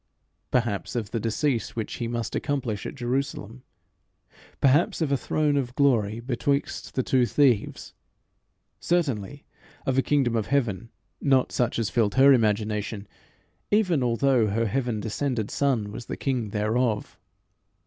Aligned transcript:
Perhaps 0.49 0.95
of 0.95 1.11
the 1.11 1.19
decease 1.19 1.75
which 1.75 1.93
he 1.97 2.07
must 2.07 2.35
accomplish 2.35 2.87
at 2.87 2.95
Jerusalem; 2.95 3.61
perhaps 4.59 4.99
of 4.99 5.11
a 5.11 5.15
throne 5.15 5.55
of 5.57 5.75
glory 5.75 6.19
betwixt 6.19 6.95
the 6.95 7.03
two 7.03 7.27
thieves; 7.27 7.93
certainly 8.79 9.45
of 9.85 9.99
a 9.99 10.01
kingdom 10.01 10.35
of 10.35 10.47
heaven 10.47 10.89
not 11.21 11.51
such 11.51 11.77
as 11.77 11.91
filled 11.91 12.15
her 12.15 12.33
imagination, 12.33 13.07
even 13.69 14.01
although 14.01 14.47
her 14.47 14.65
heaven 14.65 14.99
descended 15.01 15.51
Son 15.51 15.91
was 15.91 16.07
the 16.07 16.17
king 16.17 16.49
thereof. 16.49 17.19